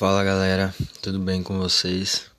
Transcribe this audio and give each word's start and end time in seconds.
Fala 0.00 0.24
galera, 0.24 0.74
tudo 1.02 1.18
bem 1.18 1.42
com 1.42 1.58
vocês? 1.58 2.30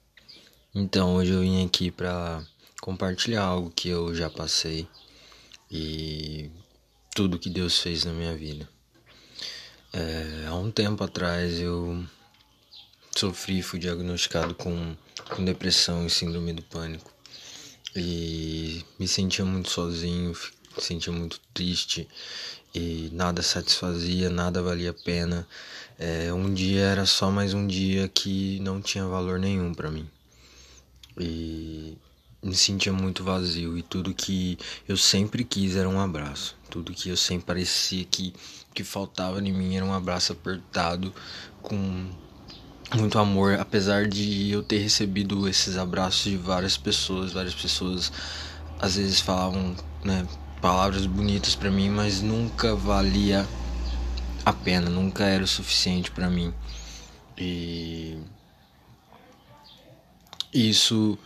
Então, 0.73 1.13
hoje 1.13 1.31
eu 1.31 1.41
vim 1.41 1.63
aqui 1.63 1.91
para 1.91 2.43
compartilhar 2.81 3.43
algo 3.43 3.69
que 3.69 3.87
eu 3.87 4.15
já 4.15 4.31
passei 4.31 4.87
e 5.69 6.49
tudo 7.13 7.37
que 7.37 7.51
Deus 7.51 7.77
fez 7.77 8.03
na 8.03 8.13
minha 8.13 8.35
vida. 8.35 8.67
É, 9.93 10.47
há 10.47 10.55
um 10.55 10.71
tempo 10.71 11.03
atrás 11.03 11.59
eu 11.59 12.03
sofri, 13.15 13.61
fui 13.61 13.77
diagnosticado 13.77 14.55
com, 14.55 14.97
com 15.29 15.45
depressão 15.45 16.07
e 16.07 16.09
síndrome 16.09 16.53
do 16.53 16.63
pânico 16.63 17.13
e 17.95 18.83
me 18.97 19.07
sentia 19.07 19.45
muito 19.45 19.69
sozinho, 19.69 20.33
me 20.75 20.83
sentia 20.83 21.13
muito 21.13 21.39
triste 21.53 22.07
e 22.73 23.09
nada 23.13 23.41
satisfazia, 23.41 24.29
nada 24.29 24.61
valia 24.61 24.91
a 24.91 24.93
pena. 24.93 25.47
É, 25.99 26.33
um 26.33 26.53
dia 26.53 26.81
era 26.81 27.05
só 27.05 27.29
mais 27.29 27.53
um 27.53 27.67
dia 27.67 28.07
que 28.07 28.59
não 28.61 28.81
tinha 28.81 29.05
valor 29.05 29.39
nenhum 29.39 29.73
para 29.73 29.91
mim. 29.91 30.07
E 31.19 31.97
me 32.41 32.55
sentia 32.55 32.91
muito 32.91 33.23
vazio 33.23 33.77
e 33.77 33.83
tudo 33.83 34.13
que 34.13 34.57
eu 34.87 34.97
sempre 34.97 35.43
quis 35.43 35.75
era 35.75 35.87
um 35.87 35.99
abraço. 35.99 36.55
Tudo 36.69 36.93
que 36.93 37.09
eu 37.09 37.17
sempre 37.17 37.45
parecia 37.45 38.03
que 38.05 38.33
que 38.73 38.83
faltava 38.83 39.39
em 39.39 39.51
mim 39.51 39.75
era 39.75 39.85
um 39.85 39.93
abraço 39.93 40.31
apertado 40.31 41.13
com 41.61 42.09
muito 42.95 43.17
amor, 43.19 43.59
apesar 43.59 44.07
de 44.07 44.49
eu 44.49 44.63
ter 44.63 44.79
recebido 44.79 45.47
esses 45.47 45.77
abraços 45.77 46.23
de 46.23 46.37
várias 46.37 46.77
pessoas, 46.77 47.31
várias 47.31 47.55
pessoas 47.55 48.11
às 48.79 48.95
vezes 48.95 49.19
falavam, 49.19 49.75
né, 50.03 50.27
palavras 50.61 51.05
bonitas 51.05 51.55
para 51.55 51.71
mim, 51.71 51.89
mas 51.89 52.21
nunca 52.21 52.75
valia 52.75 53.47
a 54.45 54.53
pena, 54.53 54.89
nunca 54.89 55.25
era 55.25 55.43
o 55.43 55.47
suficiente 55.47 56.11
para 56.11 56.29
mim. 56.29 56.53
E 57.37 58.19
isso 60.53 61.17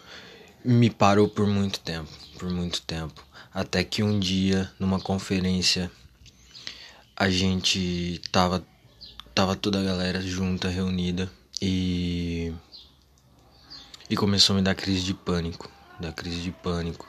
me 0.64 0.90
parou 0.90 1.28
por 1.28 1.46
muito 1.46 1.80
tempo, 1.80 2.10
por 2.40 2.50
muito 2.50 2.82
tempo, 2.82 3.24
até 3.54 3.84
que 3.84 4.02
um 4.02 4.20
dia 4.20 4.72
numa 4.80 5.00
conferência 5.00 5.92
a 7.16 7.30
gente 7.30 8.22
tava 8.32 8.66
tava 9.34 9.56
toda 9.56 9.80
a 9.80 9.84
galera 9.84 10.22
junta, 10.22 10.70
reunida 10.70 11.30
e 11.62 12.54
e 14.10 14.16
começou 14.16 14.54
a 14.54 14.58
me 14.58 14.64
dar 14.64 14.76
crise 14.76 15.04
de 15.04 15.14
pânico, 15.14 15.70
da 16.00 16.12
crise 16.12 16.42
de 16.42 16.52
pânico. 16.52 17.08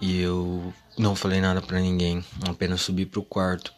E 0.00 0.20
eu 0.20 0.72
não 0.98 1.14
falei 1.14 1.40
nada 1.40 1.60
para 1.60 1.80
ninguém, 1.80 2.24
apenas 2.48 2.80
subi 2.80 3.04
pro 3.06 3.22
quarto. 3.22 3.72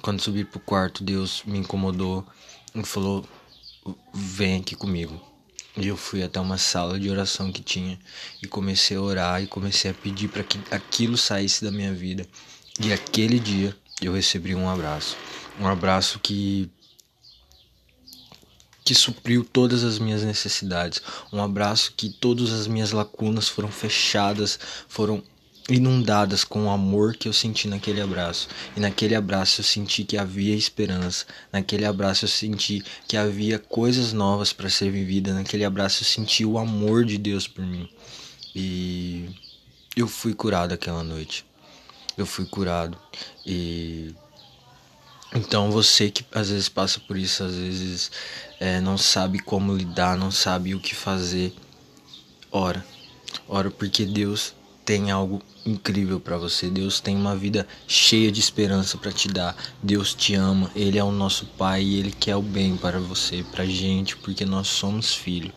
Quando 0.00 0.20
subi 0.22 0.44
pro 0.44 0.60
quarto, 0.60 1.04
Deus 1.04 1.42
me 1.44 1.58
incomodou 1.58 2.26
e 2.74 2.82
falou: 2.84 3.24
"Vem 4.12 4.60
aqui 4.60 4.74
comigo". 4.74 5.20
E 5.76 5.86
eu 5.86 5.96
fui 5.96 6.22
até 6.22 6.40
uma 6.40 6.58
sala 6.58 6.98
de 6.98 7.08
oração 7.08 7.52
que 7.52 7.62
tinha 7.62 7.98
e 8.42 8.48
comecei 8.48 8.96
a 8.96 9.00
orar 9.00 9.42
e 9.42 9.46
comecei 9.46 9.90
a 9.90 9.94
pedir 9.94 10.28
para 10.28 10.42
que 10.42 10.58
aquilo 10.72 11.16
saísse 11.16 11.64
da 11.64 11.70
minha 11.70 11.92
vida. 11.92 12.26
E 12.80 12.92
aquele 12.92 13.38
dia 13.38 13.76
eu 14.00 14.12
recebi 14.12 14.54
um 14.54 14.68
abraço, 14.68 15.16
um 15.60 15.68
abraço 15.68 16.18
que 16.20 16.70
que 18.88 18.94
supriu 18.94 19.44
todas 19.44 19.84
as 19.84 19.98
minhas 19.98 20.22
necessidades, 20.22 21.02
um 21.30 21.42
abraço 21.42 21.92
que 21.94 22.08
todas 22.08 22.50
as 22.50 22.66
minhas 22.66 22.90
lacunas 22.90 23.46
foram 23.46 23.68
fechadas, 23.70 24.58
foram 24.88 25.22
inundadas 25.68 26.42
com 26.42 26.64
o 26.64 26.70
amor 26.70 27.14
que 27.14 27.28
eu 27.28 27.32
senti 27.34 27.68
naquele 27.68 28.00
abraço. 28.00 28.48
E 28.74 28.80
naquele 28.80 29.14
abraço 29.14 29.60
eu 29.60 29.64
senti 29.66 30.04
que 30.04 30.16
havia 30.16 30.56
esperança. 30.56 31.26
Naquele 31.52 31.84
abraço 31.84 32.24
eu 32.24 32.30
senti 32.30 32.82
que 33.06 33.14
havia 33.14 33.58
coisas 33.58 34.14
novas 34.14 34.54
para 34.54 34.70
ser 34.70 34.90
vivida. 34.90 35.34
Naquele 35.34 35.66
abraço 35.66 36.02
eu 36.02 36.06
senti 36.06 36.42
o 36.46 36.56
amor 36.56 37.04
de 37.04 37.18
Deus 37.18 37.46
por 37.46 37.66
mim. 37.66 37.90
E 38.56 39.28
eu 39.94 40.08
fui 40.08 40.32
curado 40.32 40.72
aquela 40.72 41.04
noite. 41.04 41.44
Eu 42.16 42.24
fui 42.24 42.46
curado. 42.46 42.98
E 43.44 44.14
então 45.34 45.70
você 45.70 46.10
que 46.10 46.24
às 46.32 46.50
vezes 46.50 46.68
passa 46.68 47.00
por 47.00 47.16
isso, 47.16 47.42
às 47.44 47.54
vezes 47.54 48.10
é, 48.58 48.80
não 48.80 48.96
sabe 48.96 49.38
como 49.38 49.76
lidar, 49.76 50.16
não 50.16 50.30
sabe 50.30 50.74
o 50.74 50.80
que 50.80 50.94
fazer, 50.94 51.52
ora. 52.50 52.84
Ora 53.46 53.70
porque 53.70 54.06
Deus 54.06 54.54
tem 54.84 55.10
algo 55.10 55.42
incrível 55.66 56.18
para 56.18 56.38
você. 56.38 56.70
Deus 56.70 56.98
tem 56.98 57.14
uma 57.14 57.36
vida 57.36 57.66
cheia 57.86 58.32
de 58.32 58.40
esperança 58.40 58.96
para 58.96 59.12
te 59.12 59.28
dar. 59.28 59.54
Deus 59.82 60.14
te 60.14 60.34
ama, 60.34 60.70
ele 60.74 60.98
é 60.98 61.04
o 61.04 61.12
nosso 61.12 61.44
pai 61.44 61.82
e 61.82 61.98
ele 61.98 62.10
quer 62.10 62.36
o 62.36 62.42
bem 62.42 62.74
para 62.74 62.98
você, 62.98 63.44
pra 63.52 63.66
gente, 63.66 64.16
porque 64.16 64.46
nós 64.46 64.66
somos 64.68 65.14
filhos. 65.14 65.52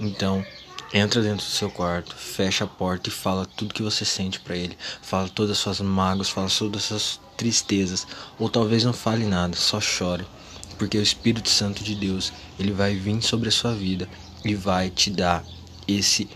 Então, 0.00 0.44
entra 0.92 1.22
dentro 1.22 1.44
do 1.44 1.50
seu 1.50 1.70
quarto, 1.70 2.14
fecha 2.14 2.64
a 2.64 2.66
porta 2.66 3.08
e 3.08 3.12
fala 3.12 3.46
tudo 3.46 3.74
que 3.74 3.82
você 3.82 4.04
sente 4.04 4.40
para 4.40 4.56
ele. 4.56 4.76
Fala 5.02 5.28
todas 5.28 5.52
as 5.52 5.58
suas 5.58 5.80
mágoas, 5.80 6.28
fala 6.28 6.48
todas 6.48 6.82
as 6.82 6.88
suas 6.88 7.20
tristezas, 7.36 8.06
ou 8.38 8.48
talvez 8.48 8.84
não 8.84 8.92
fale 8.92 9.24
nada, 9.24 9.56
só 9.56 9.80
chore, 9.80 10.24
porque 10.78 10.96
o 10.96 11.02
Espírito 11.02 11.48
Santo 11.48 11.82
de 11.82 11.94
Deus, 11.94 12.32
ele 12.58 12.72
vai 12.72 12.94
vir 12.94 13.20
sobre 13.22 13.48
a 13.48 13.52
sua 13.52 13.74
vida 13.74 14.08
e 14.44 14.54
vai 14.54 14.90
te 14.90 15.10
dar 15.10 15.44
esse 15.86 16.28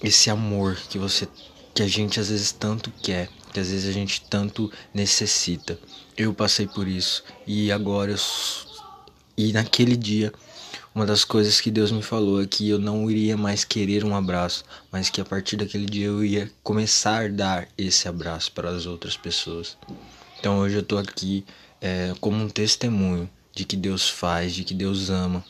esse 0.00 0.30
amor 0.30 0.76
que 0.88 0.98
você 0.98 1.28
que 1.74 1.82
a 1.82 1.88
gente 1.88 2.20
às 2.20 2.28
vezes 2.28 2.52
tanto 2.52 2.92
quer, 3.02 3.28
que 3.52 3.58
às 3.58 3.70
vezes 3.70 3.88
a 3.88 3.92
gente 3.92 4.22
tanto 4.28 4.70
necessita. 4.94 5.78
Eu 6.16 6.32
passei 6.32 6.66
por 6.66 6.86
isso 6.86 7.24
e 7.46 7.72
agora 7.72 8.12
eu 8.12 8.18
e 9.36 9.52
naquele 9.52 9.96
dia 9.96 10.32
uma 10.98 11.06
das 11.06 11.22
coisas 11.24 11.60
que 11.60 11.70
Deus 11.70 11.92
me 11.92 12.02
falou 12.02 12.42
é 12.42 12.46
que 12.48 12.68
eu 12.68 12.76
não 12.76 13.08
iria 13.08 13.36
mais 13.36 13.62
querer 13.62 14.04
um 14.04 14.16
abraço, 14.16 14.64
mas 14.90 15.08
que 15.08 15.20
a 15.20 15.24
partir 15.24 15.56
daquele 15.56 15.86
dia 15.86 16.06
eu 16.06 16.24
ia 16.24 16.50
começar 16.60 17.26
a 17.26 17.28
dar 17.28 17.68
esse 17.78 18.08
abraço 18.08 18.50
para 18.50 18.68
as 18.68 18.84
outras 18.84 19.16
pessoas. 19.16 19.78
Então 20.40 20.58
hoje 20.58 20.74
eu 20.74 20.80
estou 20.80 20.98
aqui 20.98 21.44
é, 21.80 22.12
como 22.20 22.42
um 22.42 22.48
testemunho 22.48 23.30
de 23.54 23.64
que 23.64 23.76
Deus 23.76 24.10
faz, 24.10 24.52
de 24.52 24.64
que 24.64 24.74
Deus 24.74 25.08
ama, 25.08 25.44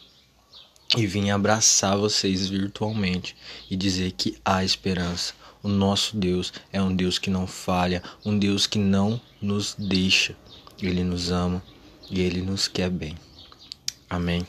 e 0.94 1.06
vim 1.06 1.31
abraçar 1.31 1.97
vocês 1.97 2.47
virtualmente 2.47 3.34
e 3.70 3.76
dizer 3.76 4.12
que 4.12 4.36
há 4.44 4.62
esperança. 4.62 5.32
O 5.62 5.69
nosso 5.69 6.15
Deus 6.15 6.53
é 6.70 6.82
um 6.82 6.94
Deus 6.94 7.19
que 7.19 7.30
não 7.30 7.47
falha, 7.47 8.03
um 8.22 8.38
Deus 8.38 8.66
que 8.66 8.78
não 8.78 9.19
nos 9.41 9.75
deixa. 9.78 10.36
Ele 10.78 11.03
nos 11.03 11.30
ama 11.30 11.62
e 12.10 12.20
ele 12.20 12.42
nos 12.42 12.69
quer 12.69 12.91
bem. 12.91 13.16
Amém. 14.10 14.47